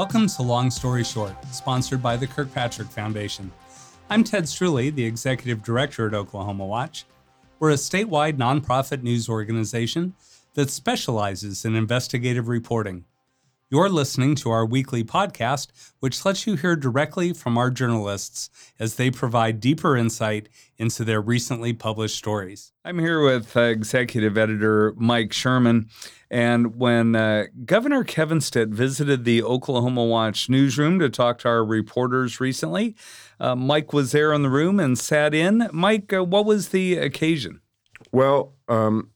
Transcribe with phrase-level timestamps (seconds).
[0.00, 3.52] Welcome to Long Story Short, sponsored by the Kirkpatrick Foundation.
[4.08, 7.04] I'm Ted Streuli, the Executive Director at Oklahoma Watch.
[7.58, 10.14] We're a statewide nonprofit news organization
[10.54, 13.04] that specializes in investigative reporting.
[13.72, 15.68] You're listening to our weekly podcast,
[16.00, 18.50] which lets you hear directly from our journalists
[18.80, 22.72] as they provide deeper insight into their recently published stories.
[22.84, 25.88] I'm here with uh, executive editor Mike Sherman.
[26.32, 31.64] And when uh, Governor Kevin Stitt visited the Oklahoma Watch newsroom to talk to our
[31.64, 32.96] reporters recently,
[33.38, 35.68] uh, Mike was there in the room and sat in.
[35.72, 37.60] Mike, uh, what was the occasion?
[38.10, 39.10] Well, um,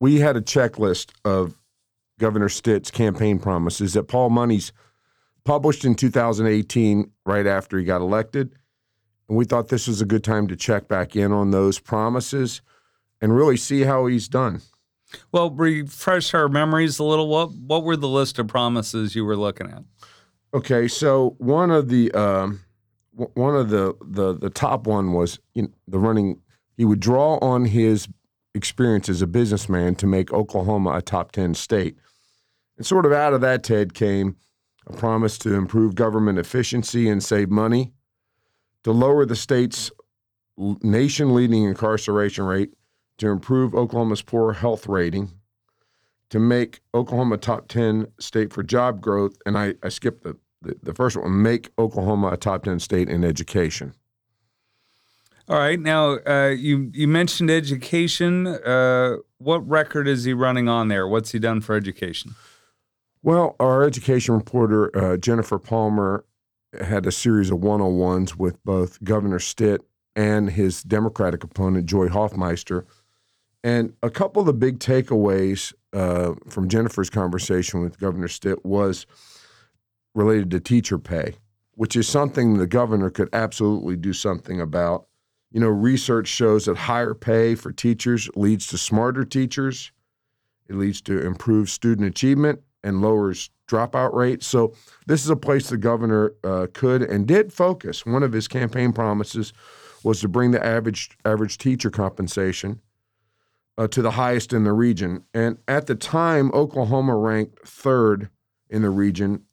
[0.00, 1.59] we had a checklist of
[2.20, 4.72] Governor Stitt's campaign promises that Paul Monies
[5.44, 8.54] published in 2018, right after he got elected.
[9.28, 12.60] And we thought this was a good time to check back in on those promises
[13.20, 14.60] and really see how he's done.
[15.32, 17.28] Well, refresh our memories a little.
[17.28, 19.82] What what were the list of promises you were looking at?
[20.54, 22.60] Okay, so one of the um,
[23.12, 26.40] one of the the the top one was you know, the running.
[26.76, 28.08] He would draw on his
[28.54, 31.96] experience as a businessman to make Oklahoma a top ten state.
[32.80, 34.36] And sort of out of that, Ted, came
[34.86, 37.92] a promise to improve government efficiency and save money,
[38.84, 39.90] to lower the state's
[40.56, 42.70] nation leading incarceration rate,
[43.18, 45.30] to improve Oklahoma's poor health rating,
[46.30, 49.36] to make Oklahoma top 10 state for job growth.
[49.44, 53.10] And I, I skipped the, the, the first one make Oklahoma a top 10 state
[53.10, 53.92] in education.
[55.50, 55.78] All right.
[55.78, 58.46] Now, uh, you you mentioned education.
[58.46, 61.06] Uh, what record is he running on there?
[61.06, 62.36] What's he done for education?
[63.22, 66.24] Well, our education reporter, uh, Jennifer Palmer,
[66.80, 69.82] had a series of one on ones with both Governor Stitt
[70.16, 72.86] and his Democratic opponent, Joy Hoffmeister.
[73.62, 79.06] And a couple of the big takeaways uh, from Jennifer's conversation with Governor Stitt was
[80.14, 81.34] related to teacher pay,
[81.74, 85.06] which is something the governor could absolutely do something about.
[85.50, 89.92] You know, research shows that higher pay for teachers leads to smarter teachers,
[90.68, 94.46] it leads to improved student achievement, and lowers dropout rates.
[94.46, 94.74] So
[95.06, 98.04] this is a place the governor uh, could and did focus.
[98.04, 99.52] One of his campaign promises
[100.02, 102.80] was to bring the average average teacher compensation
[103.78, 105.24] uh, to the highest in the region.
[105.34, 108.28] And at the time, Oklahoma ranked third
[108.68, 109.44] in the region.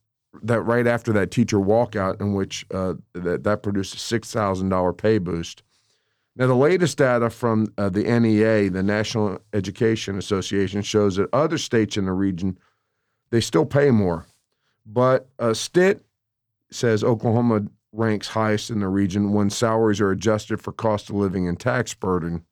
[0.43, 4.69] That right after that teacher walkout, in which uh, that, that produced a six thousand
[4.69, 5.63] dollar pay boost.
[6.35, 11.57] Now, the latest data from uh, the NEA, the National Education Association, shows that other
[11.57, 12.59] states in the region
[13.29, 14.25] they still pay more.
[14.85, 16.05] But uh, Stitt
[16.71, 21.47] says Oklahoma ranks highest in the region when salaries are adjusted for cost of living
[21.47, 22.43] and tax burden.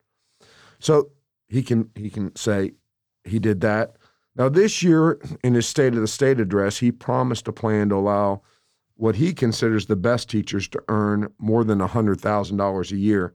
[0.80, 1.12] So
[1.47, 2.74] he can he can say
[3.24, 3.96] he did that.
[4.36, 7.96] Now this year in his State of the State address, he promised a plan to
[7.96, 8.42] allow
[8.97, 13.34] what he considers the best teachers to earn more than $100,000 a year.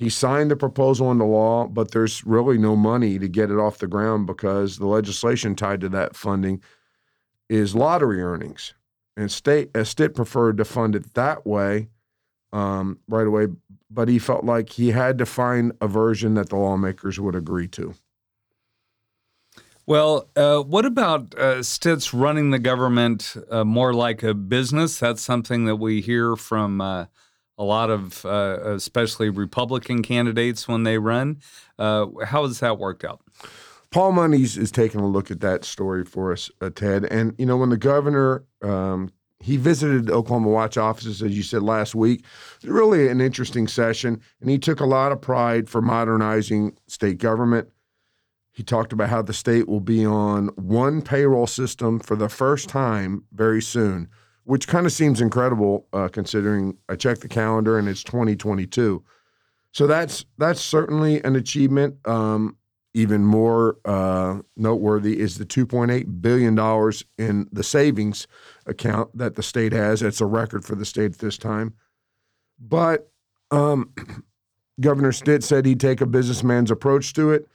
[0.00, 3.76] He signed the proposal into law, but there's really no money to get it off
[3.76, 6.62] the ground because the legislation tied to that funding
[7.50, 8.72] is lottery earnings.
[9.14, 11.90] And state uh, Stitt preferred to fund it that way
[12.50, 13.48] um, right away,
[13.90, 17.68] but he felt like he had to find a version that the lawmakers would agree
[17.68, 17.92] to.
[19.84, 24.98] Well, uh, what about uh, Stitt's running the government uh, more like a business?
[24.98, 27.04] That's something that we hear from uh,
[27.60, 31.40] a lot of, uh, especially Republican candidates when they run.
[31.78, 33.20] Uh, how has that worked out?
[33.90, 37.04] Paul Monies is taking a look at that story for us, uh, Ted.
[37.04, 41.62] And you know, when the governor um, he visited Oklahoma Watch offices, as you said
[41.62, 42.24] last week,
[42.62, 47.68] really an interesting session, and he took a lot of pride for modernizing state government.
[48.52, 52.68] He talked about how the state will be on one payroll system for the first
[52.68, 54.08] time very soon
[54.44, 59.02] which kind of seems incredible uh, considering I checked the calendar and it's 2022.
[59.72, 61.96] So that's that's certainly an achievement.
[62.06, 62.56] Um,
[62.92, 68.26] even more uh, noteworthy is the 2.8 billion dollars in the savings
[68.66, 70.02] account that the state has.
[70.02, 71.74] It's a record for the state at this time.
[72.58, 73.10] But
[73.50, 73.92] um,
[74.80, 77.46] Governor Stitt said he'd take a businessman's approach to it,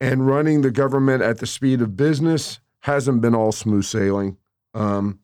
[0.00, 4.36] and running the government at the speed of business hasn't been all smooth sailing.
[4.74, 5.20] Um,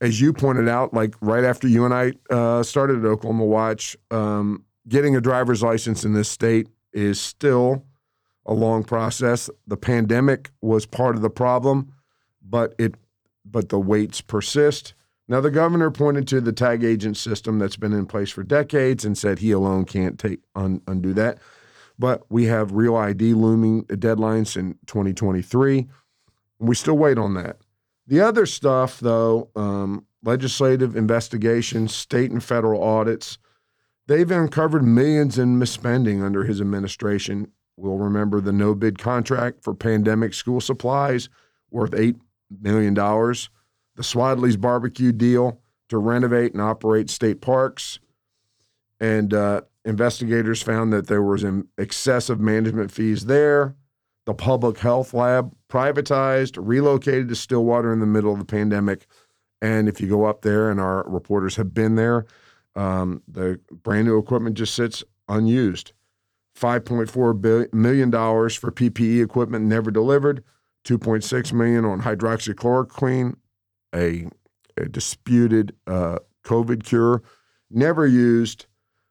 [0.00, 3.96] as you pointed out, like right after you and I uh, started at Oklahoma Watch,
[4.10, 7.84] um, getting a driver's license in this state is still
[8.46, 9.50] a long process.
[9.66, 11.92] The pandemic was part of the problem,
[12.42, 12.94] but it
[13.44, 14.94] but the waits persist.
[15.28, 19.04] Now the governor pointed to the tag agent system that's been in place for decades
[19.04, 21.38] and said he alone can't take un, undo that.
[21.98, 25.78] But we have real ID looming deadlines in 2023.
[26.58, 27.58] And we still wait on that.
[28.10, 33.38] The other stuff, though, um, legislative investigations, state and federal audits,
[34.08, 37.52] they've uncovered millions in misspending under his administration.
[37.76, 41.28] We'll remember the no bid contract for pandemic school supplies
[41.70, 42.18] worth $8
[42.60, 48.00] million, the Swadley's barbecue deal to renovate and operate state parks.
[48.98, 51.44] And uh, investigators found that there was
[51.78, 53.76] excessive management fees there.
[54.26, 59.06] The public health lab privatized, relocated to Stillwater in the middle of the pandemic.
[59.62, 62.26] And if you go up there, and our reporters have been there,
[62.76, 65.92] um, the brand new equipment just sits unused.
[66.58, 70.44] $5.4 million for PPE equipment never delivered,
[70.84, 73.34] 2.6 million on hydroxychloroquine,
[73.94, 74.26] a,
[74.76, 77.22] a disputed uh, COVID cure,
[77.70, 78.66] never used.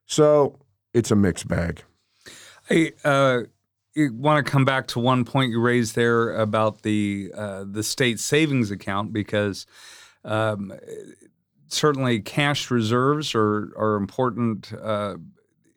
[0.05, 0.59] So
[0.93, 1.83] it's a mixed bag.
[2.69, 3.41] I uh,
[3.95, 8.19] want to come back to one point you raised there about the uh, the state
[8.19, 9.65] savings account because
[10.23, 10.73] um,
[11.67, 15.15] certainly cash reserves are are important uh,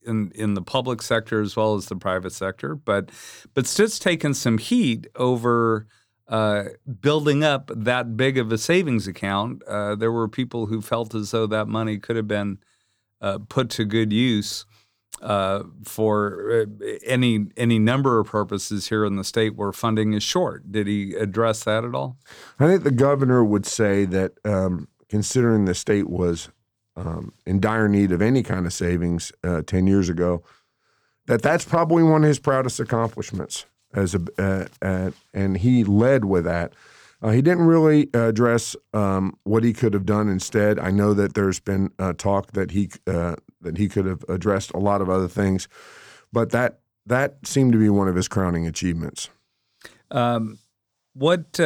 [0.07, 2.75] in in the public sector as well as the private sector.
[2.75, 3.11] But
[3.55, 5.87] but Stitt's taken some heat over
[6.29, 6.65] uh,
[7.01, 9.63] building up that big of a savings account.
[9.65, 12.59] Uh, there were people who felt as though that money could have been
[13.21, 14.65] uh, put to good use.
[15.23, 20.23] Uh, for uh, any any number of purposes here in the state where funding is
[20.23, 20.73] short.
[20.73, 22.17] Did he address that at all?
[22.59, 26.49] I think the governor would say that um, considering the state was
[26.97, 30.43] um, in dire need of any kind of savings uh, 10 years ago,
[31.27, 33.67] that that's probably one of his proudest accomplishments.
[33.95, 36.73] As a, uh, uh, and he led with that.
[37.21, 40.79] Uh, he didn't really address um, what he could have done instead.
[40.79, 44.71] I know that there's been uh, talk that he uh, that he could have addressed
[44.73, 45.69] a lot of other things,
[46.33, 49.31] but that that seemed to be one of his crowning achievements.
[50.11, 50.59] Um,
[51.15, 51.59] what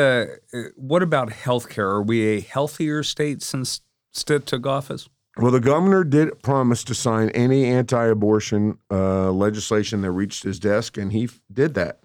[0.76, 1.90] what about healthcare?
[1.90, 3.80] Are we a healthier state since
[4.12, 5.08] Stitt took office?
[5.38, 10.96] Well, the governor did promise to sign any anti-abortion uh, legislation that reached his desk,
[10.96, 12.00] and he f- did that.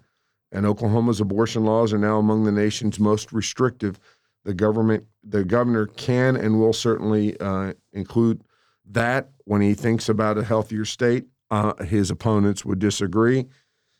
[0.50, 3.98] And Oklahoma's abortion laws are now among the nation's most restrictive.
[4.44, 8.42] The government, the governor can and will certainly uh, include
[8.92, 11.26] that when he thinks about a healthier state.
[11.50, 13.46] Uh, his opponents would disagree.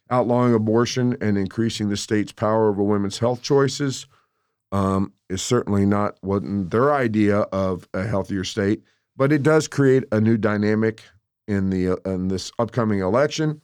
[0.08, 4.06] Outlawing abortion and increasing the state's power over women's health choices
[4.72, 8.82] um, is certainly not what their idea of a healthier state
[9.16, 11.02] but it does create a new dynamic
[11.48, 13.60] in the uh, in this upcoming election.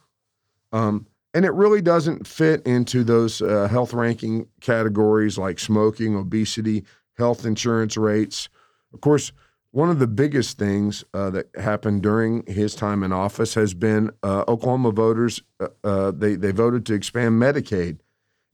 [0.71, 6.85] Um, and it really doesn't fit into those uh, health ranking categories like smoking, obesity,
[7.17, 8.49] health insurance rates.
[8.93, 9.31] Of course,
[9.71, 14.11] one of the biggest things uh, that happened during his time in office has been
[14.23, 15.41] uh, Oklahoma voters.
[15.59, 17.99] Uh, uh, they they voted to expand Medicaid,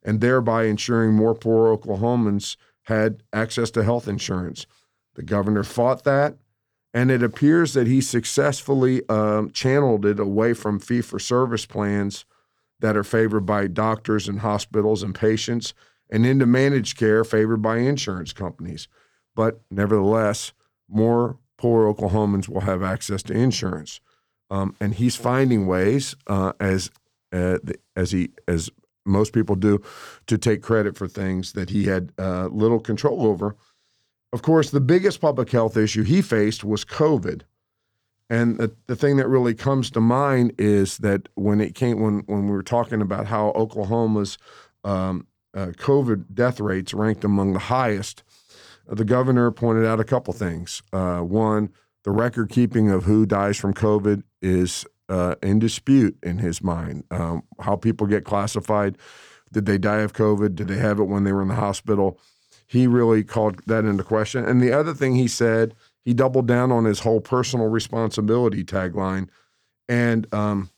[0.03, 4.67] and thereby ensuring more poor Oklahomans had access to health insurance.
[5.15, 6.37] The governor fought that.
[6.93, 12.23] And it appears that he successfully um, channeled it away from fee for service plans
[12.79, 15.73] that are favored by doctors and hospitals and patients
[16.09, 18.87] and into managed care favored by insurance companies.
[19.35, 20.53] But nevertheless,
[20.89, 23.99] more poor Oklahomans will have access to insurance.
[24.49, 26.91] Um, and he's finding ways, uh, as
[27.33, 27.57] uh,
[27.95, 28.69] as he as
[29.05, 29.81] most people do,
[30.27, 33.55] to take credit for things that he had uh, little control over
[34.35, 37.43] of course, the biggest public health issue he faced was COVID.
[38.29, 42.23] And the, the thing that really comes to mind is that when it came when
[42.25, 44.37] when we were talking about how Oklahoma's
[44.83, 48.23] um, uh, COVID death rates ranked among the highest,
[48.87, 50.81] the governor pointed out a couple things.
[50.93, 51.69] Uh, one,
[52.03, 57.03] the record keeping of who dies from COVID is uh, in dispute in his mind.
[57.11, 58.97] Um, how people get classified.
[59.51, 60.55] Did they die of COVID?
[60.55, 62.19] Did they have it when they were in the hospital?
[62.67, 64.45] he really called that into question.
[64.45, 69.29] And the other thing he said, he doubled down on his whole personal responsibility tagline.
[69.87, 70.69] And um,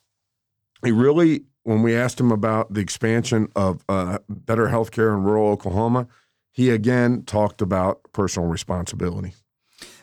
[0.83, 5.23] he really, when we asked him about the expansion of uh, better health care in
[5.23, 6.07] rural Oklahoma,
[6.57, 9.35] he again talked about personal responsibility.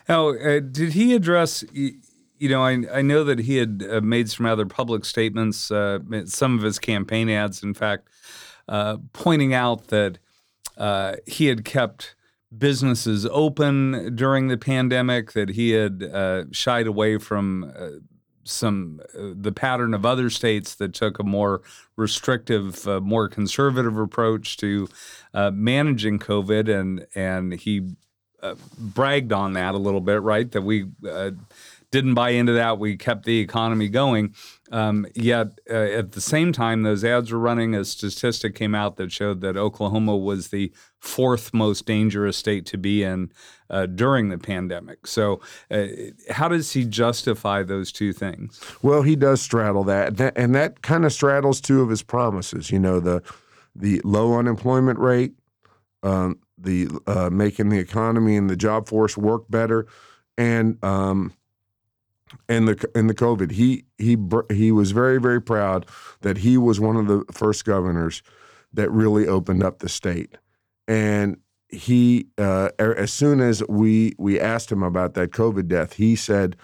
[0.07, 1.65] Now, uh, did he address?
[1.73, 5.99] You know, I, I know that he had uh, made some other public statements, uh,
[6.23, 8.07] some of his campaign ads, in fact,
[8.69, 10.17] uh, pointing out that
[10.77, 12.15] uh, he had kept
[12.57, 17.69] businesses open during the pandemic, that he had shied away from
[18.45, 21.61] some uh, the pattern of other states that took a more
[21.97, 24.87] restrictive, uh, more conservative approach to
[25.33, 27.95] managing COVID, and and he
[28.77, 30.49] bragged on that a little bit, right?
[30.51, 30.85] That we
[31.95, 32.77] didn't buy into that.
[32.77, 34.35] We kept the economy going.
[34.69, 37.73] Um, yet uh, at the same time, those ads were running.
[37.73, 42.77] A statistic came out that showed that Oklahoma was the fourth most dangerous state to
[42.77, 43.31] be in
[43.69, 45.07] uh, during the pandemic.
[45.07, 45.39] So,
[45.71, 45.85] uh,
[46.31, 48.59] how does he justify those two things?
[48.81, 52.71] Well, he does straddle that, that and that kind of straddles two of his promises.
[52.71, 53.23] You know, the
[53.73, 55.33] the low unemployment rate,
[56.03, 59.87] um, the uh, making the economy and the job force work better,
[60.37, 61.31] and um,
[62.49, 63.51] and the and the COVID.
[63.51, 64.17] He he
[64.51, 65.85] he was very very proud
[66.21, 68.21] that he was one of the first governors
[68.73, 70.37] that really opened up the state,
[70.87, 71.37] and
[71.69, 76.55] he uh, as soon as we we asked him about that COVID death, he said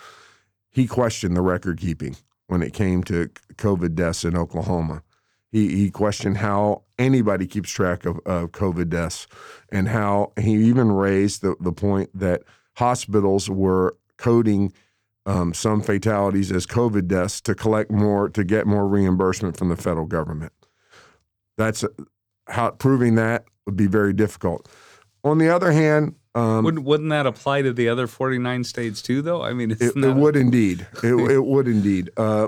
[0.69, 2.15] he questioned the record keeping
[2.47, 5.03] when it came to COVID deaths in Oklahoma.
[5.51, 9.27] He, he questioned how anybody keeps track of, of COVID deaths
[9.69, 12.43] and how he even raised the, the point that
[12.75, 14.71] hospitals were coding
[15.25, 19.75] um, some fatalities as COVID deaths to collect more, to get more reimbursement from the
[19.75, 20.53] federal government.
[21.57, 21.85] That's
[22.47, 24.67] how proving that would be very difficult.
[25.23, 29.21] On the other hand, um, wouldn't, wouldn't that apply to the other 49 states too,
[29.21, 29.43] though?
[29.43, 30.87] I mean, it, it would indeed.
[31.03, 32.09] It, it would indeed.
[32.15, 32.47] Uh,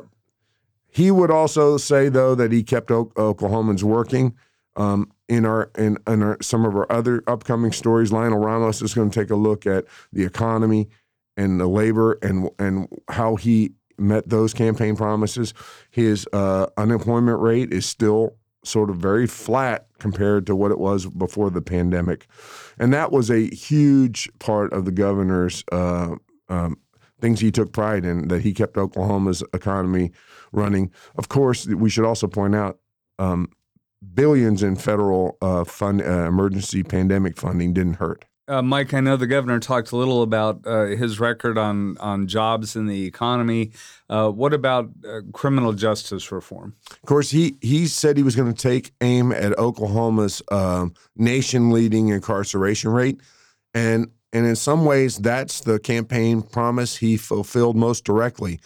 [0.89, 4.35] he would also say, though, that he kept o- Oklahomans working.
[4.75, 8.93] Um, in our in, in our, some of our other upcoming stories, Lionel Ramos is
[8.93, 10.89] going to take a look at the economy
[11.37, 15.53] and the labor and and how he met those campaign promises.
[15.91, 18.35] His uh, unemployment rate is still
[18.65, 22.27] sort of very flat compared to what it was before the pandemic,
[22.77, 26.15] and that was a huge part of the governor's uh,
[26.49, 26.77] um,
[27.21, 30.11] things he took pride in that he kept Oklahoma's economy
[30.51, 30.91] running.
[31.15, 32.79] Of course, we should also point out.
[33.19, 33.49] Um,
[34.13, 38.25] billions in federal uh, fund uh, emergency pandemic funding didn't hurt.
[38.47, 42.27] Uh, Mike, I know the governor talked a little about uh, his record on on
[42.27, 43.71] jobs in the economy.
[44.09, 46.75] Uh, what about uh, criminal justice reform?
[46.91, 51.71] Of course, he he said he was going to take aim at Oklahoma's um, nation
[51.71, 53.21] leading incarceration rate,
[53.73, 58.59] and and in some ways, that's the campaign promise he fulfilled most directly.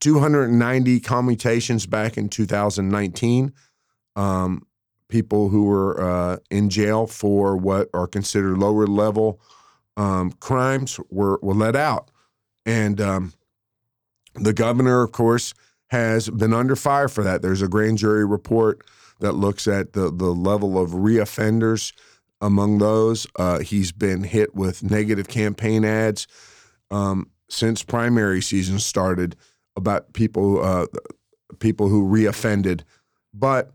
[0.00, 3.52] 290 commutations back in 2019.
[4.14, 4.67] Um,
[5.08, 9.40] people who were uh, in jail for what are considered lower level
[9.96, 12.10] um, crimes were, were let out.
[12.64, 13.32] And um,
[14.34, 15.54] the governor, of course,
[15.88, 17.42] has been under fire for that.
[17.42, 18.84] There's a grand jury report
[19.20, 21.92] that looks at the, the level of reoffenders
[22.40, 23.26] among those.
[23.36, 26.26] Uh, he's been hit with negative campaign ads
[26.90, 29.34] um, since primary season started
[29.76, 30.86] about people uh,
[31.58, 32.82] people who reoffended.
[33.32, 33.72] But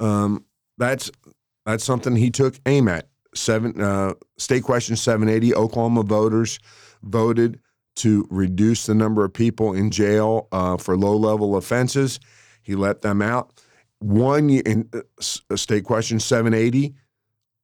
[0.00, 0.44] um,
[0.78, 1.10] that's
[1.66, 3.08] that's something he took aim at.
[3.34, 5.54] Seven uh, state question 780.
[5.54, 6.58] Oklahoma voters
[7.02, 7.58] voted
[7.96, 12.20] to reduce the number of people in jail uh, for low level offenses.
[12.62, 13.60] He let them out.
[14.00, 16.94] One in uh, state question 780.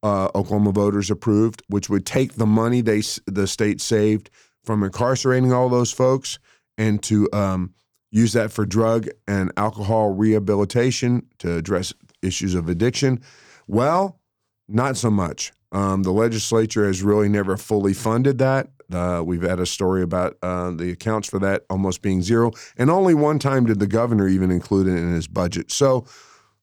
[0.02, 4.30] Uh, Oklahoma voters approved, which would take the money they the state saved
[4.64, 6.38] from incarcerating all those folks
[6.78, 7.74] and to um,
[8.10, 13.20] use that for drug and alcohol rehabilitation to address issues of addiction.
[13.66, 14.20] Well,
[14.68, 15.52] not so much.
[15.72, 18.70] Um, the legislature has really never fully funded that.
[18.92, 22.90] Uh, we've had a story about uh, the accounts for that almost being zero, and
[22.90, 25.70] only one time did the governor even include it in his budget.
[25.70, 26.06] So,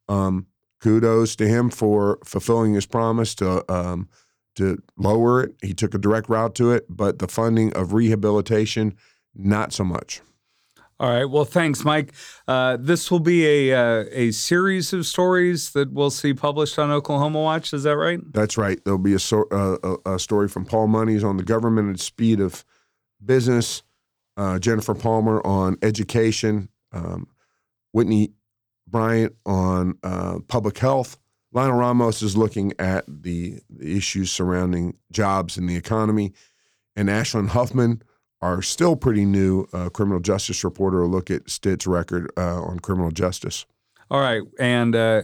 [0.09, 0.47] um,
[0.81, 4.09] kudos to him for fulfilling his promise to um,
[4.55, 5.55] to lower it.
[5.61, 8.95] He took a direct route to it, but the funding of rehabilitation,
[9.33, 10.21] not so much.
[10.99, 11.25] All right.
[11.25, 12.13] Well, thanks, Mike.
[12.47, 16.89] Uh, this will be a uh, a series of stories that we'll see published on
[16.89, 17.71] Oklahoma Watch.
[17.71, 18.19] Is that right?
[18.33, 18.83] That's right.
[18.83, 22.39] There'll be a, so, uh, a story from Paul Monies on the government and speed
[22.39, 22.65] of
[23.23, 23.83] business.
[24.35, 26.69] Uh, Jennifer Palmer on education.
[26.91, 27.27] Um,
[27.91, 28.31] Whitney
[28.87, 31.17] Bryen on uh, public health.
[31.51, 36.33] Lionel Ramos is looking at the, the issues surrounding jobs and the economy,
[36.95, 38.01] and Ashlynd Huffman
[38.41, 42.79] are still pretty new uh, criminal justice reporter will look at Stitt's record uh, on
[42.79, 43.65] criminal justice.
[44.09, 44.43] All right.
[44.59, 45.23] And uh,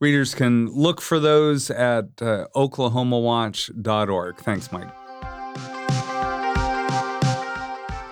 [0.00, 4.38] readers can look for those at uh, oklahomawatch.org.
[4.38, 4.88] Thanks, Mike.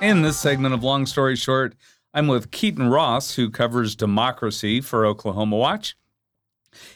[0.01, 1.77] In this segment of Long Story Short,
[2.13, 5.97] I'm with Keaton Ross, who covers democracy for Oklahoma Watch.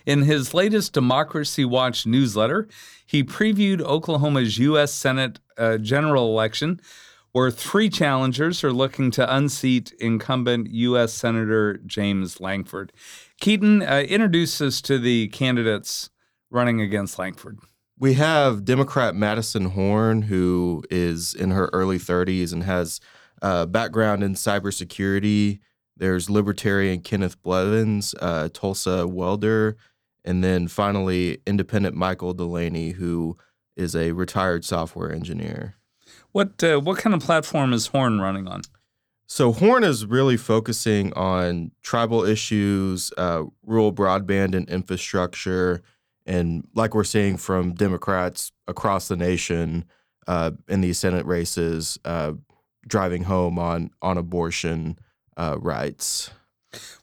[0.04, 2.66] In his latest Democracy Watch newsletter,
[3.06, 4.92] he previewed Oklahoma's U.S.
[4.92, 6.80] Senate uh, general election
[7.36, 11.12] where three challengers are looking to unseat incumbent U.S.
[11.12, 12.94] Senator James Lankford.
[13.42, 16.08] Keaton, uh, introduce us to the candidates
[16.50, 17.58] running against Langford.
[17.98, 23.00] We have Democrat Madison Horn, who is in her early 30s and has
[23.42, 25.58] uh, background in cybersecurity.
[25.94, 29.76] There's Libertarian Kenneth Blevins, uh, Tulsa welder,
[30.24, 33.36] and then finally Independent Michael Delaney, who
[33.76, 35.76] is a retired software engineer.
[36.32, 38.62] What uh, what kind of platform is Horn running on?
[39.26, 45.82] So Horn is really focusing on tribal issues, uh, rural broadband and infrastructure,
[46.24, 49.84] and like we're seeing from Democrats across the nation
[50.28, 52.34] uh, in these Senate races, uh,
[52.86, 54.98] driving home on on abortion
[55.36, 56.30] uh, rights.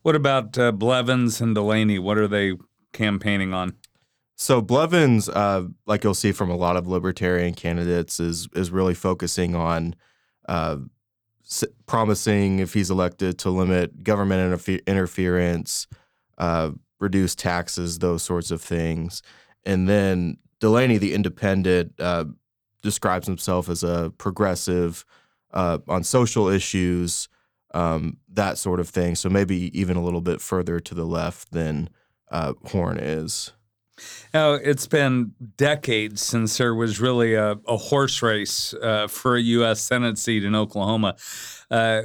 [0.01, 1.99] What about uh, Blevins and Delaney?
[1.99, 2.53] What are they
[2.93, 3.75] campaigning on?
[4.43, 8.93] So Blevins, uh, like you'll see from a lot of libertarian candidates, is is really
[8.93, 9.95] focusing on
[10.49, 10.79] uh,
[11.45, 15.87] s- promising, if he's elected, to limit government interfe- interference,
[16.39, 19.21] uh, reduce taxes, those sorts of things.
[19.65, 22.25] And then Delaney, the independent, uh,
[22.81, 25.05] describes himself as a progressive
[25.53, 27.29] uh, on social issues,
[27.73, 29.15] um, that sort of thing.
[29.15, 31.89] So maybe even a little bit further to the left than
[32.29, 33.53] uh, Horn is.
[34.33, 39.41] Now, it's been decades since there was really a, a horse race uh, for a
[39.41, 39.81] U.S.
[39.81, 41.15] Senate seat in Oklahoma.
[41.69, 42.03] Uh,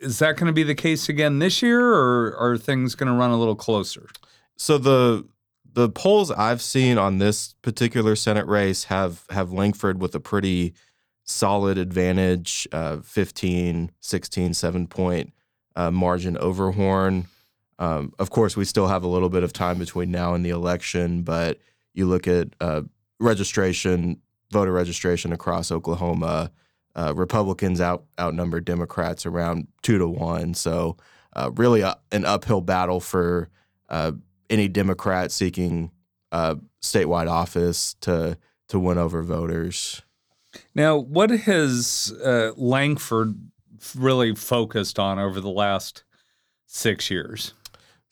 [0.00, 3.14] is that going to be the case again this year, or are things going to
[3.14, 4.08] run a little closer?
[4.56, 5.26] So the
[5.72, 10.74] the polls I've seen on this particular Senate race have have Lankford with a pretty
[11.24, 15.32] solid advantage, uh, 15, 16, 7 point
[15.76, 17.26] uh, margin over Horn.
[17.80, 20.50] Um, of course, we still have a little bit of time between now and the
[20.50, 21.58] election, but
[21.94, 22.82] you look at uh,
[23.18, 24.20] registration,
[24.52, 26.52] voter registration across Oklahoma.
[26.94, 30.54] Uh, Republicans out outnumber Democrats around two to one.
[30.54, 30.96] So,
[31.34, 33.48] uh, really, a, an uphill battle for
[33.88, 34.12] uh,
[34.50, 35.90] any Democrat seeking
[36.32, 38.36] uh, statewide office to
[38.68, 40.02] to win over voters.
[40.74, 43.36] Now, what has uh, Lankford
[43.96, 46.04] really focused on over the last
[46.66, 47.54] six years?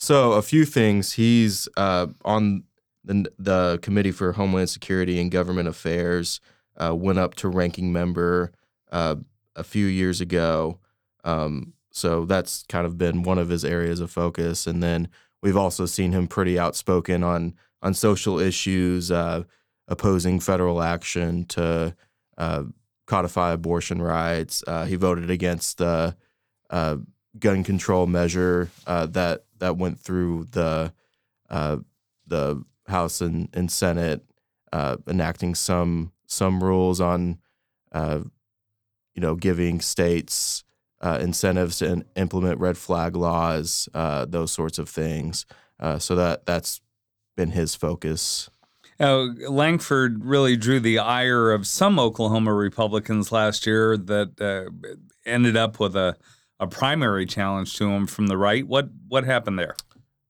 [0.00, 1.12] So, a few things.
[1.14, 2.62] He's uh, on
[3.04, 6.40] the, the Committee for Homeland Security and Government Affairs,
[6.76, 8.52] uh, went up to ranking member
[8.92, 9.16] uh,
[9.56, 10.78] a few years ago.
[11.24, 14.68] Um, so, that's kind of been one of his areas of focus.
[14.68, 15.08] And then
[15.42, 19.42] we've also seen him pretty outspoken on, on social issues, uh,
[19.88, 21.96] opposing federal action to
[22.36, 22.62] uh,
[23.08, 24.62] codify abortion rights.
[24.64, 26.14] Uh, he voted against the
[26.70, 30.92] gun control measure that that went through the
[31.50, 31.78] uh,
[32.26, 34.24] the House and, and Senate,
[34.72, 37.38] uh, enacting some some rules on,
[37.92, 38.20] uh,
[39.14, 40.64] you know, giving states
[41.00, 45.46] uh, incentives to in, implement red flag laws, uh, those sorts of things.
[45.78, 46.80] Uh, so that that's
[47.36, 48.50] been his focus.
[48.98, 54.70] Now, Lankford really drew the ire of some Oklahoma Republicans last year that
[55.24, 56.16] ended up with a
[56.60, 58.66] a primary challenge to him from the right.
[58.66, 59.76] What what happened there?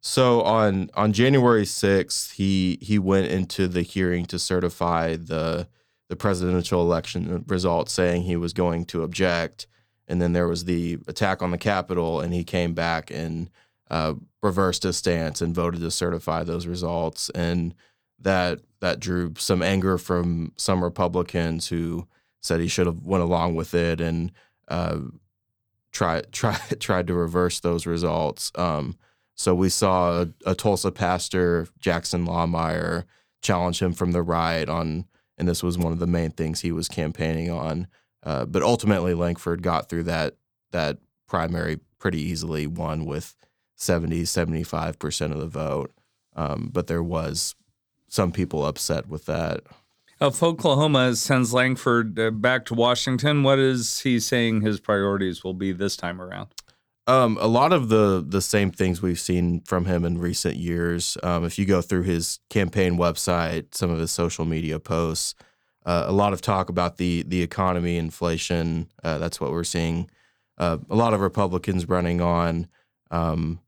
[0.00, 5.68] So on on January sixth, he he went into the hearing to certify the
[6.08, 9.66] the presidential election results, saying he was going to object.
[10.06, 13.50] And then there was the attack on the Capitol, and he came back and
[13.90, 17.28] uh, reversed his stance and voted to certify those results.
[17.30, 17.74] And
[18.20, 22.06] that that drew some anger from some Republicans who
[22.40, 24.32] said he should have went along with it and
[24.68, 24.98] uh,
[25.98, 28.52] tried try, tried to reverse those results.
[28.54, 28.96] Um,
[29.34, 33.04] so we saw a, a, Tulsa pastor, Jackson Lahmeyer,
[33.42, 35.06] challenge him from the right on,
[35.37, 37.87] and this was one of the main things he was campaigning on.
[38.22, 40.37] Uh, but ultimately, Lankford got through that
[40.70, 43.34] that primary pretty easily, won with
[43.76, 45.92] 70, 75% of the vote.
[46.37, 47.54] Um, but there was
[48.08, 49.62] some people upset with that.
[50.20, 55.54] If Oklahoma sends Lankford uh, back to Washington, what is he saying his priorities will
[55.54, 56.48] be this time around?
[57.07, 61.16] Um, a lot of the the same things we've seen from him in recent years.
[61.22, 65.35] Um, if you go through his campaign website, some of his social media posts,
[65.87, 68.90] uh, a lot of talk about the the economy, inflation.
[69.02, 70.11] Uh, that's what we're seeing.
[70.59, 72.66] Uh, a lot of Republicans running on.
[73.11, 73.61] Um,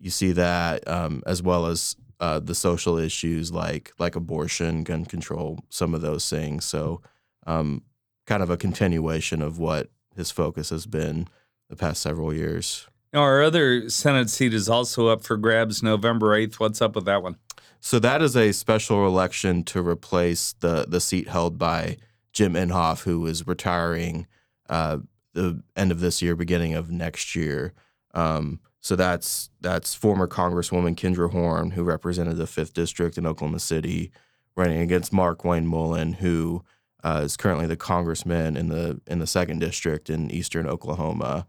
[0.00, 5.04] you see that um, as well as uh, the social issues like like abortion, gun
[5.04, 6.64] control, some of those things.
[6.64, 7.00] So,
[7.46, 7.82] um,
[8.26, 11.26] kind of a continuation of what his focus has been
[11.68, 12.86] the past several years.
[13.12, 16.60] Now, our other Senate seat is also up for grabs November eighth.
[16.60, 17.36] What's up with that one?
[17.80, 21.96] So that is a special election to replace the the seat held by
[22.32, 24.26] Jim Inhofe, who is retiring
[24.68, 24.98] uh,
[25.32, 27.72] the end of this year, beginning of next year.
[28.12, 33.60] Um, so that's that's former Congresswoman Kendra Horn, who represented the fifth district in Oklahoma
[33.60, 34.10] City,
[34.56, 36.64] running against Markwayne Mullin, who
[37.04, 41.46] uh, is currently the congressman in the in the second district in eastern Oklahoma.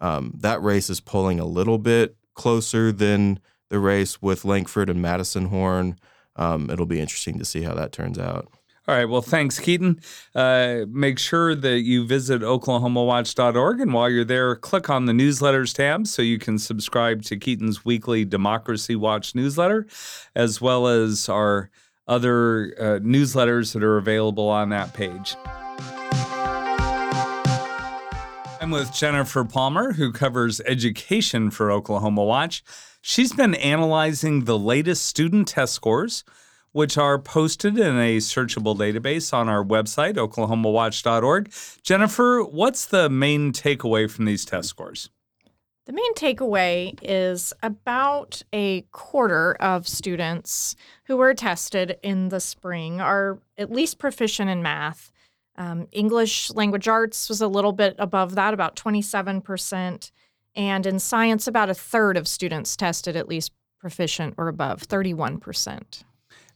[0.00, 5.00] Um, that race is pulling a little bit closer than the race with Lankford and
[5.00, 5.96] Madison Horn.
[6.34, 8.48] Um, it'll be interesting to see how that turns out.
[8.88, 9.04] All right.
[9.04, 10.00] Well, thanks, Keaton.
[10.34, 13.80] Uh, make sure that you visit oklahomawatch.org.
[13.80, 17.84] And while you're there, click on the newsletters tab so you can subscribe to Keaton's
[17.84, 19.86] weekly Democracy Watch newsletter,
[20.34, 21.70] as well as our
[22.08, 25.36] other uh, newsletters that are available on that page.
[28.60, 32.64] I'm with Jennifer Palmer, who covers education for Oklahoma Watch.
[33.00, 36.24] She's been analyzing the latest student test scores
[36.72, 41.52] which are posted in a searchable database on our website, oklahomawatch.org.
[41.82, 45.10] Jennifer, what's the main takeaway from these test scores?
[45.84, 53.00] The main takeaway is about a quarter of students who were tested in the spring
[53.00, 55.10] are at least proficient in math.
[55.56, 60.12] Um, English language arts was a little bit above that, about 27%.
[60.54, 66.04] And in science, about a third of students tested at least proficient or above, 31%.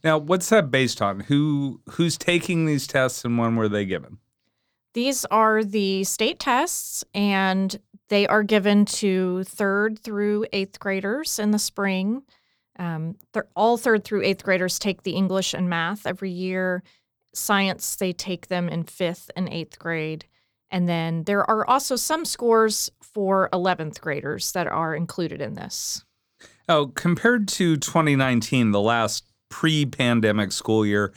[0.03, 1.21] Now, what's that based on?
[1.21, 4.19] Who who's taking these tests and when were they given?
[4.93, 7.79] These are the state tests, and
[8.09, 12.23] they are given to third through eighth graders in the spring.
[12.79, 13.15] Um,
[13.55, 16.83] all third through eighth graders take the English and math every year.
[17.33, 20.25] Science, they take them in fifth and eighth grade.
[20.69, 26.03] And then there are also some scores for 11th graders that are included in this.
[26.67, 31.13] Oh, compared to 2019, the last pre pandemic school year.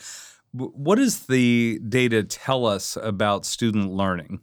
[0.53, 4.41] What does the data tell us about student learning?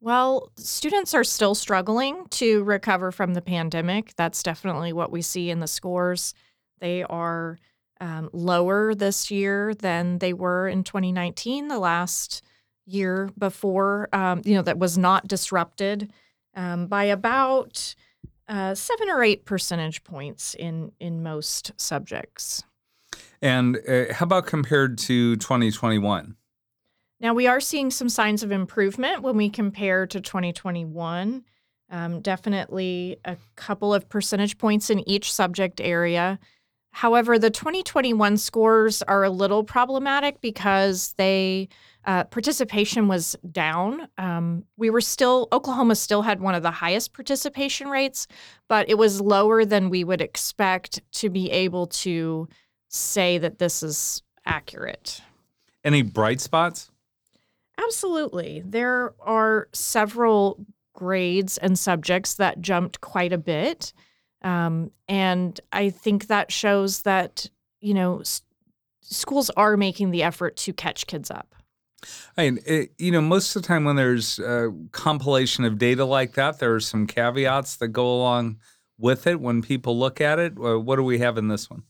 [0.00, 4.14] Well, students are still struggling to recover from the pandemic.
[4.16, 6.34] That's definitely what we see in the scores.
[6.80, 7.58] They are
[8.00, 12.42] um, lower this year than they were in 2019, the last
[12.84, 16.12] year before, um, you know, that was not disrupted
[16.56, 17.94] um, by about
[18.48, 22.64] uh, seven or eight percentage points in in most subjects.
[23.42, 26.36] And uh, how about compared to 2021?
[27.20, 31.44] Now, we are seeing some signs of improvement when we compare to 2021.
[31.90, 36.38] Um, definitely a couple of percentage points in each subject area.
[36.92, 41.68] However, the 2021 scores are a little problematic because they
[42.04, 44.08] uh, participation was down.
[44.18, 48.26] Um, we were still Oklahoma still had one of the highest participation rates,
[48.68, 52.48] but it was lower than we would expect to be able to
[52.92, 55.20] say that this is accurate.
[55.84, 56.90] Any bright spots?
[57.78, 58.62] Absolutely.
[58.64, 63.92] There are several grades and subjects that jumped quite a bit.
[64.42, 67.48] Um, and I think that shows that,
[67.80, 68.42] you know, s-
[69.00, 71.54] schools are making the effort to catch kids up.
[72.36, 76.04] I mean, it, you know, most of the time when there's a compilation of data
[76.04, 78.58] like that, there are some caveats that go along
[78.98, 80.58] with it when people look at it.
[80.58, 81.84] What do we have in this one?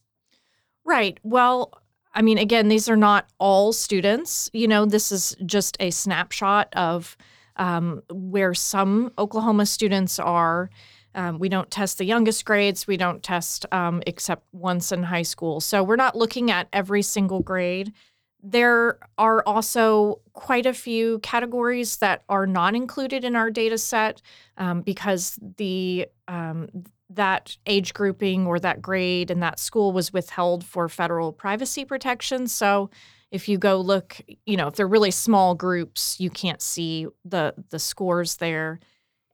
[0.92, 1.18] Right.
[1.22, 1.72] Well,
[2.12, 4.50] I mean, again, these are not all students.
[4.52, 7.16] You know, this is just a snapshot of
[7.56, 10.68] um, where some Oklahoma students are.
[11.14, 12.86] Um, we don't test the youngest grades.
[12.86, 15.60] We don't test um, except once in high school.
[15.60, 17.94] So we're not looking at every single grade.
[18.42, 24.20] There are also quite a few categories that are not included in our data set
[24.58, 26.68] um, because the um,
[27.14, 32.46] that age grouping or that grade and that school was withheld for federal privacy protection.
[32.46, 32.90] So
[33.30, 37.54] if you go look, you know, if they're really small groups, you can't see the
[37.70, 38.78] the scores there.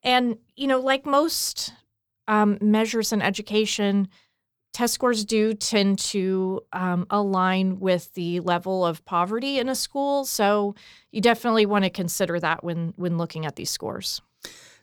[0.02, 1.72] And you know, like most
[2.28, 4.08] um, measures in education,
[4.72, 10.24] test scores do tend to um, align with the level of poverty in a school.
[10.24, 10.76] So
[11.10, 14.22] you definitely want to consider that when when looking at these scores.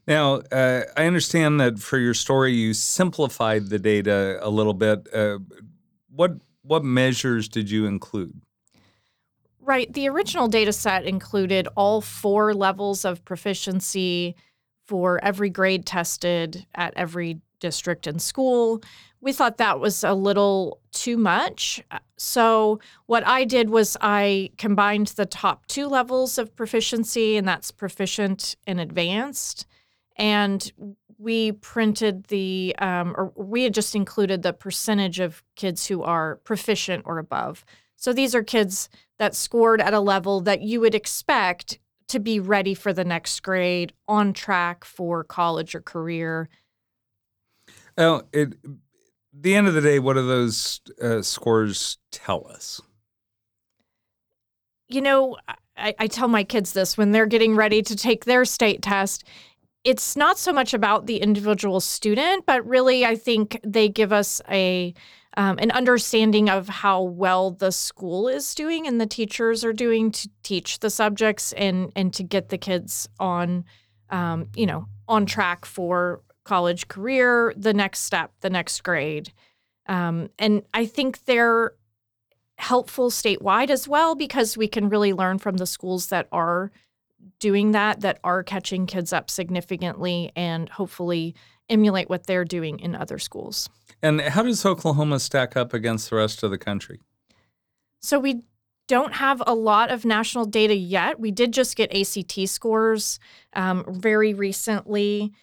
[0.07, 5.07] Now, uh, I understand that for your story, you simplified the data a little bit.
[5.13, 5.39] Uh,
[6.09, 8.41] what what measures did you include?
[9.59, 9.91] Right.
[9.91, 14.35] The original data set included all four levels of proficiency
[14.85, 18.83] for every grade tested at every district and school.
[19.21, 21.83] We thought that was a little too much.
[22.15, 27.71] So, what I did was I combined the top two levels of proficiency, and that's
[27.71, 29.65] proficient and advanced
[30.17, 30.71] and
[31.17, 36.37] we printed the um, or we had just included the percentage of kids who are
[36.43, 40.95] proficient or above so these are kids that scored at a level that you would
[40.95, 46.49] expect to be ready for the next grade on track for college or career
[47.97, 48.53] oh it
[49.33, 52.81] the end of the day what do those uh, scores tell us
[54.87, 55.37] you know
[55.77, 59.25] I, I tell my kids this when they're getting ready to take their state test.
[59.85, 64.41] It's not so much about the individual student, but really, I think they give us
[64.49, 64.93] a
[65.37, 70.09] um, an understanding of how well the school is doing and the teachers are doing
[70.11, 73.63] to teach the subjects and and to get the kids on,
[74.09, 79.31] um, you know, on track for college career, the next step, the next grade.
[79.87, 81.73] Um, and I think they're
[82.57, 86.71] helpful statewide as well because we can really learn from the schools that are
[87.39, 91.35] doing that, that are catching kids up significantly, and hopefully
[91.69, 93.69] emulate what they're doing in other schools.
[94.01, 96.99] And how does Oklahoma stack up against the rest of the country?
[98.01, 98.43] So we
[98.87, 101.19] don't have a lot of national data yet.
[101.19, 103.19] We did just get ACT scores
[103.53, 105.33] um, very recently.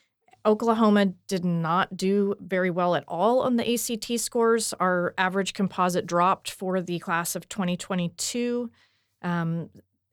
[0.45, 4.73] Oklahoma did not do very well at all on the ACT scores.
[4.75, 8.71] Our average composite dropped for the class of 2022,
[9.23, 9.71] um,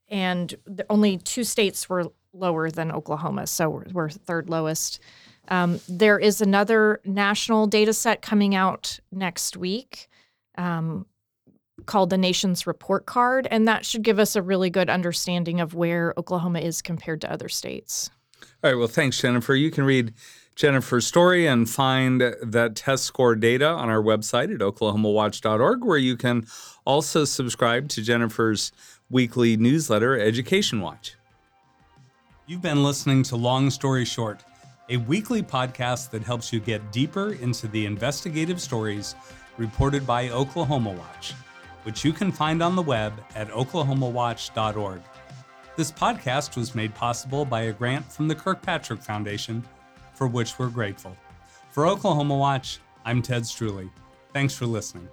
[0.09, 0.55] and
[0.89, 4.99] only two states were lower than Oklahoma, so we're, we're third lowest.
[5.47, 10.07] Um, there is another national data set coming out next week
[10.57, 11.05] um,
[11.85, 15.73] called the Nation's Report Card, and that should give us a really good understanding of
[15.73, 18.11] where Oklahoma is compared to other states.
[18.63, 18.77] All right.
[18.77, 19.55] Well, thanks, Jennifer.
[19.55, 20.13] You can read
[20.55, 26.17] Jennifer's story and find that test score data on our website at oklahomawatch.org, where you
[26.17, 26.45] can
[26.85, 28.71] also subscribe to Jennifer's
[29.11, 31.15] weekly newsletter, Education Watch.
[32.45, 34.43] You've been listening to Long Story Short,
[34.89, 39.15] a weekly podcast that helps you get deeper into the investigative stories
[39.57, 41.33] reported by Oklahoma Watch,
[41.83, 45.01] which you can find on the web at oklahomawatch.org.
[45.75, 49.63] This podcast was made possible by a grant from the Kirkpatrick Foundation,
[50.13, 51.15] for which we're grateful.
[51.71, 53.89] For Oklahoma Watch, I'm Ted Streuli.
[54.33, 55.07] Thanks for listening.